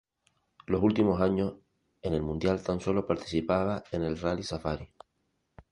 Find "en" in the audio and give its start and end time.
2.01-2.15, 3.91-4.01